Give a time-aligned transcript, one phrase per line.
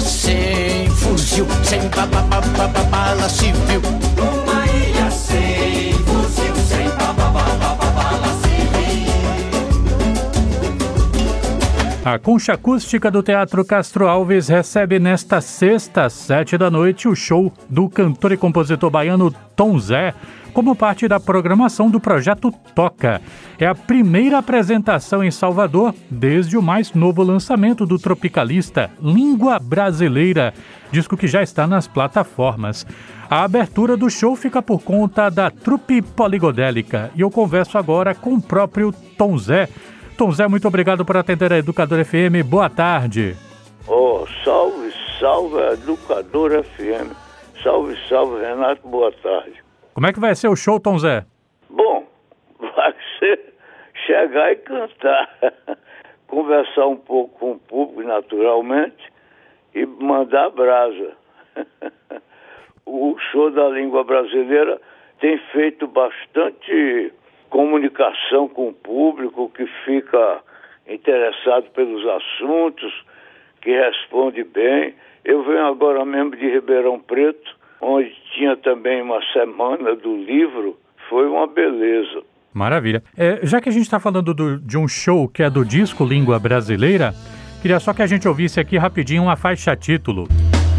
[0.00, 3.97] sem fuzil, sem ba ba ba ba ba bala civil.
[12.10, 17.14] A concha acústica do Teatro Castro Alves recebe nesta sexta, às sete da noite, o
[17.14, 20.14] show do cantor e compositor baiano Tom Zé,
[20.54, 23.20] como parte da programação do projeto Toca.
[23.58, 30.54] É a primeira apresentação em Salvador desde o mais novo lançamento do tropicalista, Língua Brasileira,
[30.90, 32.86] disco que já está nas plataformas.
[33.28, 38.32] A abertura do show fica por conta da trupe poligodélica e eu converso agora com
[38.32, 39.68] o próprio Tom Zé.
[40.18, 42.44] Tom Zé, muito obrigado por atender a Educador FM.
[42.44, 43.36] Boa tarde.
[43.86, 47.14] Oh, salve, salve, Educador FM.
[47.62, 49.62] Salve, salve, Renato, boa tarde.
[49.94, 51.24] Como é que vai ser o show, Tom Zé?
[51.70, 52.04] Bom,
[52.58, 53.54] vai ser
[54.06, 55.30] chegar e cantar,
[56.26, 59.12] conversar um pouco com o público, naturalmente,
[59.72, 61.12] e mandar brasa.
[62.84, 64.80] o show da língua brasileira
[65.20, 67.12] tem feito bastante
[67.50, 70.40] comunicação com o público que fica
[70.88, 72.92] interessado pelos assuntos,
[73.60, 74.94] que responde bem.
[75.24, 80.76] Eu venho agora mesmo de Ribeirão Preto, onde tinha também uma semana do livro,
[81.08, 82.22] foi uma beleza.
[82.54, 83.02] Maravilha.
[83.16, 86.04] É, já que a gente está falando do- de um show que é do disco
[86.04, 87.12] Língua Brasileira,
[87.60, 90.26] queria só que a gente ouvisse aqui rapidinho uma faixa título.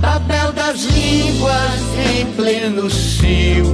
[0.02, 3.66] Babel das línguas em pleno cio.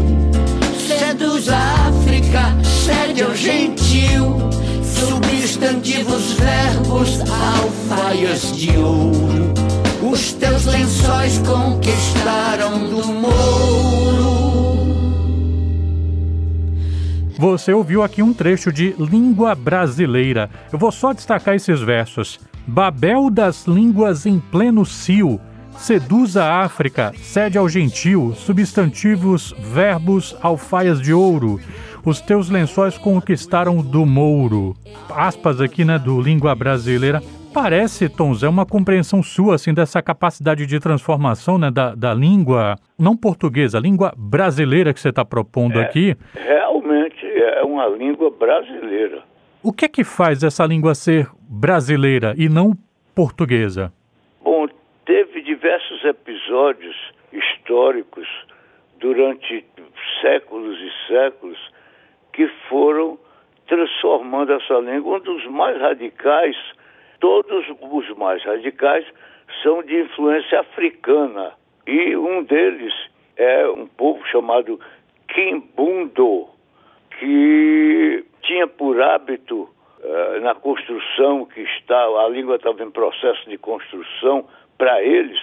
[1.18, 4.36] A África, sede ao gentil.
[4.84, 9.54] Substantivos, verbos, alfaias de ouro.
[10.12, 14.26] Os teus lençóis conquistaram do Mouro.
[17.38, 20.50] Você ouviu aqui um trecho de Língua Brasileira.
[20.70, 22.42] Eu vou só destacar esses versos.
[22.68, 25.40] Babel das línguas em pleno cio.
[25.78, 31.60] Seduz a África, cede ao gentil, substantivos, verbos, alfaias de ouro.
[32.04, 34.76] Os teus lençóis conquistaram do mouro.
[35.10, 37.22] Aspas aqui, né, do Língua Brasileira.
[37.54, 42.76] Parece, Tom Zé, uma compreensão sua, assim, dessa capacidade de transformação, né, da, da língua,
[42.98, 46.16] não portuguesa, a língua brasileira que você está propondo aqui.
[46.34, 49.24] Realmente é uma língua brasileira.
[49.64, 52.74] O que é que faz essa língua ser brasileira e não
[53.16, 53.92] portuguesa?
[56.06, 56.96] Episódios
[57.34, 58.28] históricos
[59.00, 59.66] durante
[60.22, 61.58] séculos e séculos
[62.34, 63.18] que foram
[63.68, 65.18] transformando essa língua.
[65.18, 66.56] Um dos mais radicais,
[67.20, 69.06] todos os mais radicais,
[69.64, 71.54] são de influência africana.
[71.88, 72.94] E um deles
[73.38, 74.80] é um povo chamado
[75.28, 76.50] Kimbundo,
[77.20, 79.70] que tinha por hábito,
[80.04, 85.40] eh, na construção que está, a língua estava em processo de construção, para eles,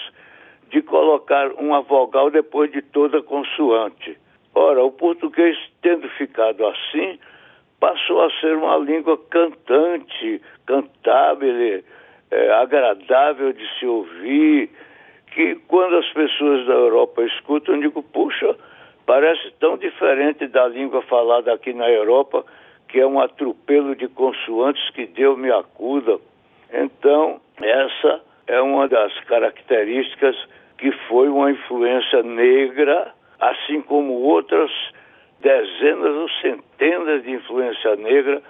[0.72, 4.18] de colocar uma vogal depois de toda consoante.
[4.54, 7.18] Ora, o português, tendo ficado assim,
[7.78, 11.82] passou a ser uma língua cantante, cantável,
[12.30, 14.70] eh, agradável de se ouvir,
[15.34, 18.56] que quando as pessoas da Europa escutam, digo, puxa,
[19.04, 22.44] parece tão diferente da língua falada aqui na Europa,
[22.88, 26.18] que é um atropelo de consoantes que Deus me acuda.
[26.72, 30.36] Então, essa é uma das características
[30.82, 34.68] que foi uma influência negra, assim como outras
[35.40, 38.42] dezenas ou centenas de influência negra.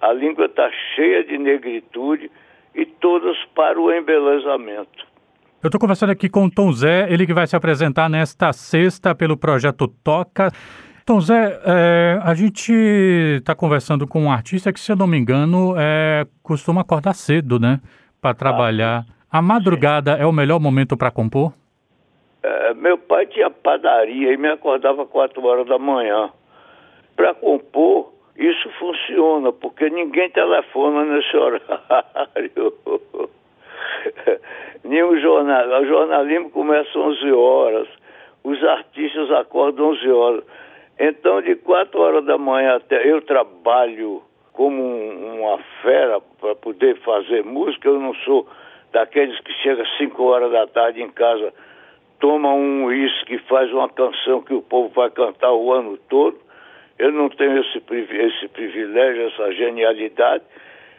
[0.00, 2.30] A língua está cheia de negritude
[2.74, 5.06] e todas para o embelezamento.
[5.62, 9.14] Eu estou conversando aqui com o Tom Zé, ele que vai se apresentar nesta sexta
[9.14, 10.50] pelo projeto Toca.
[11.04, 15.18] Tom Zé, é, a gente está conversando com um artista que, se eu não me
[15.18, 17.78] engano, é, costuma acordar cedo, né?
[18.22, 19.04] Para trabalhar.
[19.30, 21.52] A madrugada é o melhor momento para compor?
[22.74, 26.30] Meu pai tinha padaria e me acordava quatro horas da manhã.
[27.16, 32.74] Para compor, isso funciona, porque ninguém telefona nesse horário.
[34.84, 35.82] Nenhum jornal.
[35.82, 37.88] O jornalismo começa às 11 horas.
[38.42, 40.44] Os artistas acordam às 11 horas.
[40.98, 43.08] Então, de 4 horas da manhã até.
[43.08, 44.22] Eu trabalho
[44.52, 47.88] como um- uma fera para poder fazer música.
[47.88, 48.46] Eu não sou
[48.92, 51.52] daqueles que chega às 5 horas da tarde em casa,
[52.24, 56.38] toma um uísque e faz uma canção que o povo vai cantar o ano todo.
[56.98, 60.42] Eu não tenho esse, esse privilégio, essa genialidade.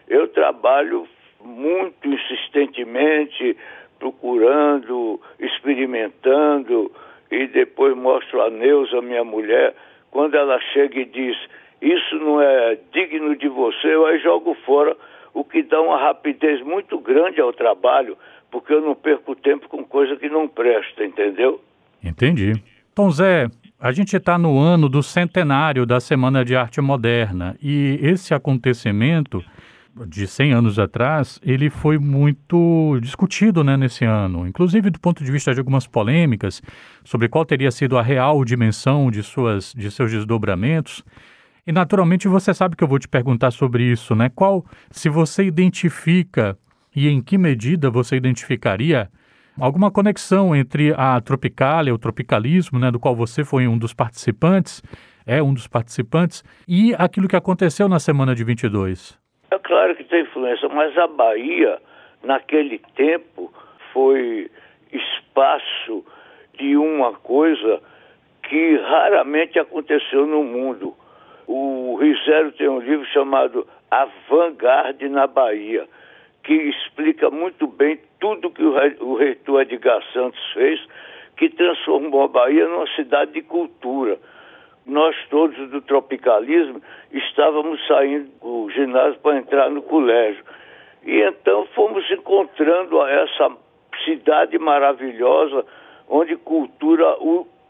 [0.08, 1.08] Eu trabalho
[1.44, 3.58] muito insistentemente,
[3.98, 6.92] procurando, experimentando,
[7.32, 9.74] e depois mostro a Neuza, minha mulher,
[10.12, 11.36] quando ela chega e diz
[11.82, 14.96] isso não é digno de você, eu aí jogo fora,
[15.34, 18.16] o que dá uma rapidez muito grande ao trabalho,
[18.56, 21.62] porque eu não perco tempo com coisa que não presta, entendeu?
[22.02, 22.54] Entendi.
[22.96, 28.00] Tom Zé, a gente está no ano do centenário da Semana de Arte Moderna e
[28.02, 29.44] esse acontecimento
[30.08, 35.30] de 100 anos atrás, ele foi muito discutido né, nesse ano, inclusive do ponto de
[35.30, 36.62] vista de algumas polêmicas
[37.04, 41.04] sobre qual teria sido a real dimensão de, suas, de seus desdobramentos.
[41.68, 44.32] E naturalmente você sabe que eu vou te perguntar sobre isso, né?
[44.34, 46.58] Qual, se você identifica
[46.96, 49.10] e em que medida você identificaria
[49.60, 54.82] alguma conexão entre a Tropicália, o tropicalismo, né, do qual você foi um dos participantes,
[55.26, 59.20] é um dos participantes, e aquilo que aconteceu na semana de 22?
[59.52, 61.80] É claro que tem influência, mas a Bahia,
[62.24, 63.52] naquele tempo,
[63.92, 64.50] foi
[64.92, 66.06] espaço
[66.58, 67.82] de uma coisa
[68.44, 70.94] que raramente aconteceu no mundo.
[71.48, 75.88] O Rizero tem um livro chamado Avant-Garde na Bahia,
[76.46, 80.80] que explica muito bem tudo que o reitor Edgar Santos fez,
[81.38, 84.18] que transformou a Bahia numa cidade de cultura
[84.86, 86.82] nós todos do tropicalismo
[87.12, 90.44] estávamos saindo do ginásio para entrar no colégio.
[91.04, 93.52] E então fomos encontrando essa
[94.04, 95.66] cidade maravilhosa,
[96.08, 97.18] onde cultura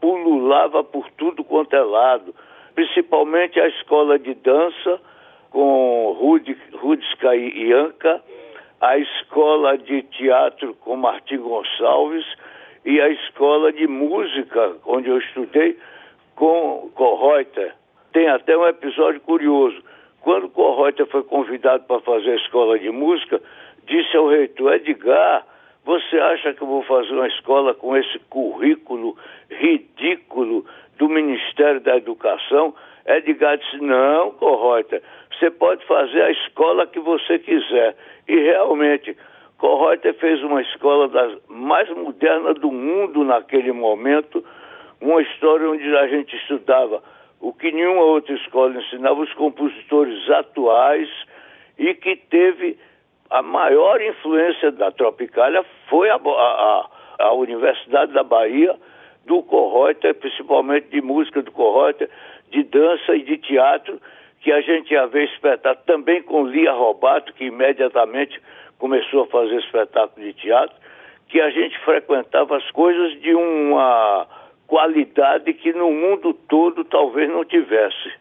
[0.00, 2.34] pululava por tudo quanto é lado,
[2.74, 5.00] principalmente a escola de dança
[5.50, 8.22] com Rudi, Rudska e Ianca,
[8.80, 12.26] a escola de teatro com Martim Gonçalves
[12.84, 15.78] e a escola de música, onde eu estudei,
[16.34, 17.74] com Correuter.
[18.12, 19.82] Tem até um episódio curioso.
[20.20, 23.40] Quando Correuter foi convidado para fazer a escola de música,
[23.86, 25.44] disse ao reitor, Edgar,
[25.84, 29.16] você acha que eu vou fazer uma escola com esse currículo
[29.48, 30.66] ridículo
[30.98, 32.74] do Ministério da Educação?
[33.06, 35.02] Edgar disse, não, Correuter,
[35.38, 37.96] você pode fazer a escola que você quiser.
[38.26, 39.16] E realmente,
[39.58, 44.44] Correuter fez uma escola das mais modernas do mundo naquele momento,
[45.00, 47.02] uma história onde a gente estudava
[47.40, 51.08] o que nenhuma outra escola ensinava, os compositores atuais,
[51.78, 52.78] e que teve
[53.30, 58.74] a maior influência da Tropicália foi a, a, a Universidade da Bahia,
[59.26, 62.08] do Correuter, principalmente de música do Correuter,
[62.50, 64.00] de dança e de teatro,
[64.40, 68.40] que a gente ia ver espetáculo também com Lia Robato, que imediatamente
[68.78, 70.76] começou a fazer espetáculo de teatro,
[71.28, 74.26] que a gente frequentava as coisas de uma
[74.66, 78.12] qualidade que no mundo todo talvez não tivesse.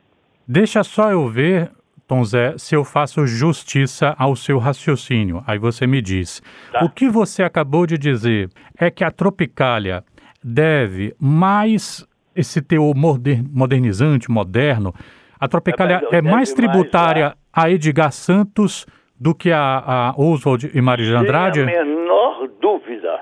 [0.47, 1.71] Deixa só eu ver,
[2.07, 5.43] Tom Zé, se eu faço justiça ao seu raciocínio.
[5.47, 6.41] Aí você me diz.
[6.71, 6.83] Tá.
[6.83, 8.49] O que você acabou de dizer
[8.79, 10.03] é que a Tropicália
[10.45, 14.93] deve mais esse teor modernizante, moderno.
[15.39, 17.63] A Tropicália é, é mais tributária mais a...
[17.63, 18.85] a Edgar Santos
[19.19, 21.65] do que a, a Oswald e Maria de Andrade?
[21.65, 23.21] Sem a menor dúvida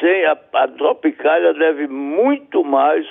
[0.00, 3.06] sem a, a Tropicália deve muito mais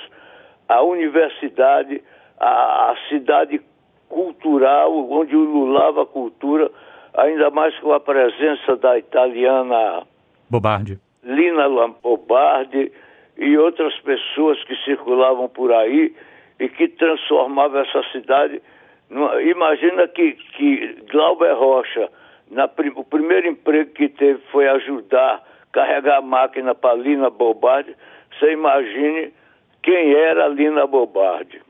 [0.68, 2.02] à universidade,
[2.38, 3.60] à, à cidade
[4.08, 6.70] cultural, onde ululava a cultura,
[7.14, 10.02] ainda mais com a presença da italiana
[10.48, 10.98] Bobardi.
[11.26, 11.68] Lina
[12.02, 12.92] Bobardi
[13.36, 16.14] e outras pessoas que circulavam por aí
[16.58, 18.62] e que transformavam essa cidade.
[19.10, 19.42] Numa...
[19.42, 22.08] Imagina que, que Glauber Rocha,
[22.50, 25.42] na, o primeiro emprego que teve foi ajudar
[25.72, 27.94] carregar a máquina para Lina Bobardi,
[28.32, 29.30] você imagine
[29.82, 31.60] quem era Lina Bobardi.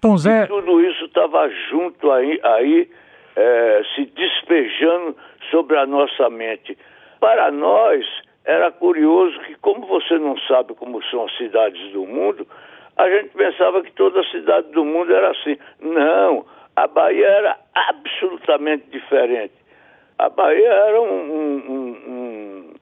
[0.00, 0.44] Tom Zé...
[0.44, 2.88] E tudo isso estava junto aí, aí
[3.34, 5.16] é, se despejando
[5.50, 6.78] sobre a nossa mente.
[7.18, 8.06] Para nós,
[8.46, 12.46] era curioso que, como você não sabe como são as cidades do mundo,
[12.96, 15.58] a gente pensava que toda cidade do mundo era assim.
[15.80, 19.54] Não, a Bahia era absolutamente diferente.
[20.18, 21.54] A Bahia era um, um,
[22.06, 22.74] um,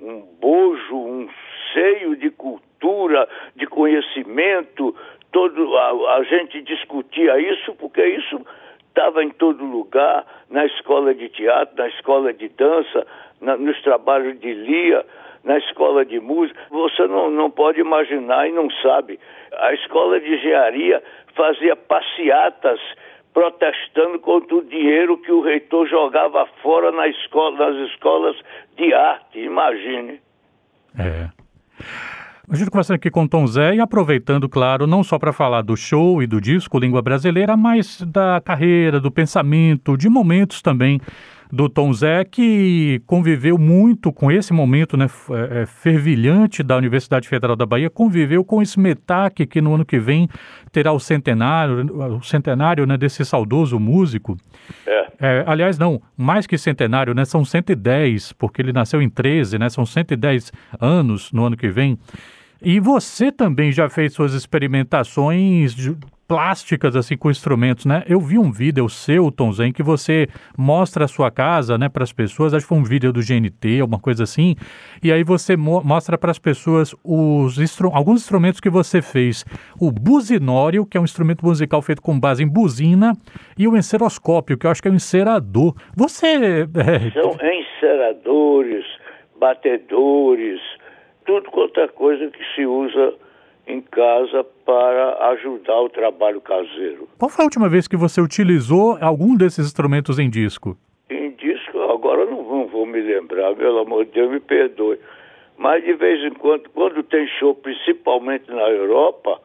[0.00, 1.28] um bojo, um
[1.74, 4.94] seio de cultura, de conhecimento,
[5.32, 8.40] todo a, a gente discutia isso porque isso
[8.90, 13.06] estava em todo lugar, na escola de teatro, na escola de dança,
[13.40, 15.04] na, nos trabalhos de Lia,
[15.44, 16.60] na escola de música.
[16.70, 19.18] Você não, não pode imaginar e não sabe.
[19.52, 21.02] A escola de engenharia
[21.34, 22.80] fazia passeatas
[23.32, 28.36] protestando contra o dinheiro que o reitor jogava fora na escola, nas escolas
[28.76, 30.20] de arte, imagine.
[30.98, 31.30] É.
[32.52, 35.76] A gente conversando aqui com Tom Zé e aproveitando, claro, não só para falar do
[35.76, 41.00] show e do disco Língua Brasileira, mas da carreira, do pensamento, de momentos também
[41.52, 45.06] do Tom Zé, que conviveu muito com esse momento né,
[45.52, 50.00] é, fervilhante da Universidade Federal da Bahia, conviveu com esse METAC, que no ano que
[50.00, 50.28] vem
[50.72, 54.36] terá o centenário, o centenário né, desse saudoso músico.
[54.84, 55.00] É.
[55.20, 59.68] É, aliás, não, mais que centenário, né, são 110, porque ele nasceu em 13, né,
[59.68, 61.96] são 110 anos no ano que vem.
[62.62, 65.74] E você também já fez suas experimentações
[66.30, 68.04] plásticas assim com instrumentos, né?
[68.06, 72.04] Eu vi um vídeo seu, Tonzé, em que você mostra a sua casa, né, para
[72.04, 72.54] as pessoas.
[72.54, 74.54] Acho que foi um vídeo do GNT, alguma coisa assim.
[75.02, 79.44] E aí você mo mostra para as pessoas os instru alguns instrumentos que você fez.
[79.80, 83.12] O buzinório, que é um instrumento musical feito com base em buzina,
[83.58, 85.74] e o enceroscópio, que eu acho que é um encerador.
[85.96, 87.10] Você é...
[87.10, 88.84] são enceradores,
[89.36, 90.60] batedores,
[91.24, 93.14] tudo quanto é coisa que se usa
[93.66, 97.08] em casa para ajudar o trabalho caseiro.
[97.18, 100.76] Qual foi a última vez que você utilizou algum desses instrumentos em disco?
[101.08, 104.98] Em disco, agora não vou, vou me lembrar, pelo amor de Deus, me perdoe.
[105.56, 109.40] Mas de vez em quando, quando tem show, principalmente na Europa,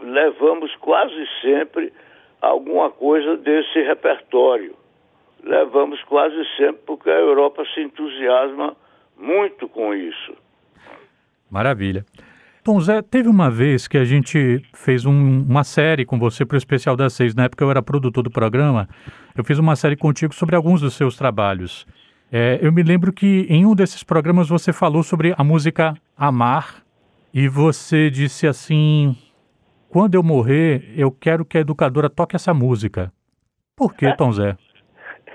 [0.00, 1.92] levamos quase sempre
[2.40, 4.74] alguma coisa desse repertório.
[5.42, 8.76] Levamos quase sempre porque a Europa se entusiasma
[9.16, 10.34] muito com isso.
[11.50, 12.04] Maravilha.
[12.62, 16.56] Tom Zé, teve uma vez que a gente fez um, uma série com você para
[16.56, 17.34] o Especial das Seis.
[17.34, 18.88] Na época eu era produtor do programa.
[19.36, 21.86] Eu fiz uma série contigo sobre alguns dos seus trabalhos.
[22.30, 26.82] É, eu me lembro que em um desses programas você falou sobre a música Amar
[27.32, 29.16] e você disse assim:
[29.88, 33.10] quando eu morrer, eu quero que a educadora toque essa música.
[33.74, 34.56] Por que, Tom Zé?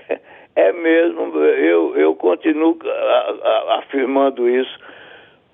[0.56, 2.78] É mesmo, eu, eu continuo
[3.80, 4.78] afirmando isso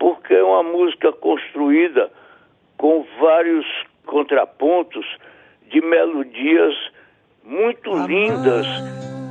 [0.00, 2.10] porque é uma música construída
[2.78, 3.66] com vários
[4.06, 5.04] contrapontos
[5.70, 6.74] de melodias
[7.44, 8.66] muito lindas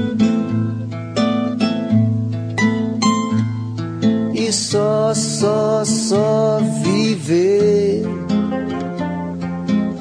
[4.75, 8.03] só, só, só viver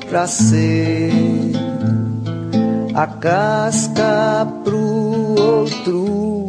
[0.09, 1.11] pra ser
[2.95, 6.47] a casca pro outro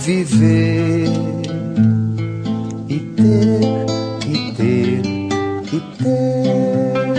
[0.00, 1.08] viver
[2.88, 3.60] e ter,
[4.28, 5.02] e ter,
[5.72, 7.11] e ter.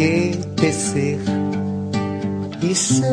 [0.00, 1.18] Que tecer
[2.62, 3.04] e ser.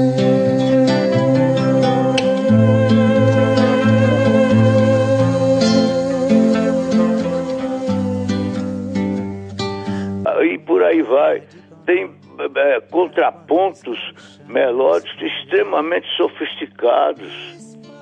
[10.41, 11.44] E por aí vai.
[11.86, 12.10] Tem
[12.56, 14.00] é, contrapontos
[14.48, 17.34] melódicos extremamente sofisticados.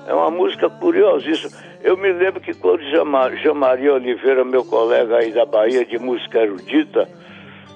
[0.06, 1.50] É uma música curiosíssima.
[1.82, 3.04] Eu me lembro que quando Jean
[3.94, 7.08] Oliveira, meu colega aí da Bahia de música erudita,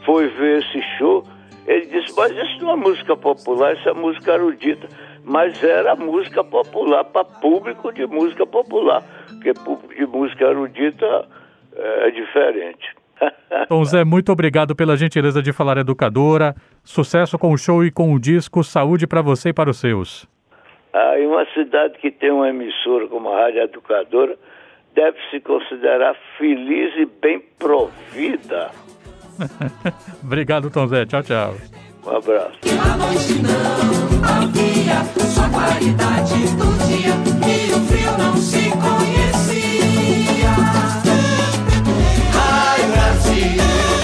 [0.05, 1.25] foi ver esse show,
[1.67, 4.89] ele disse, mas isso não é música popular, isso é música erudita.
[5.23, 11.29] Mas era música popular para público de música popular, porque público de música erudita
[11.77, 12.97] é, é diferente.
[13.69, 16.55] Tom Zé, muito obrigado pela gentileza de falar educadora.
[16.83, 18.65] Sucesso com o show e com o disco.
[18.65, 20.27] Saúde para você e para os seus.
[20.93, 24.37] Ah, em uma cidade que tem uma emissora como a Rádio Educadora,
[24.95, 28.71] deve se considerar feliz e bem provida.
[30.23, 31.07] Obrigado, Tom Zé.
[31.07, 31.55] Tchau, tchau.
[32.05, 32.59] Um abraço.
[32.83, 37.15] A noite não havia só qualidade do dia
[37.47, 40.51] e o frio não se conhecia.
[42.35, 44.00] Ai, Brasil.